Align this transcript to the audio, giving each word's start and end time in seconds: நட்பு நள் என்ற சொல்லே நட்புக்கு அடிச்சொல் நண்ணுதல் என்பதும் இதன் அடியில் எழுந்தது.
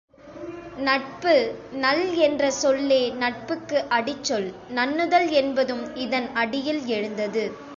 நட்பு 0.77 1.33
நள் 1.73 2.01
என்ற 2.19 2.49
சொல்லே 2.51 2.99
நட்புக்கு 3.19 3.77
அடிச்சொல் 3.89 4.49
நண்ணுதல் 4.69 5.29
என்பதும் 5.41 5.95
இதன் 5.97 6.29
அடியில் 6.35 6.83
எழுந்தது. 6.87 7.45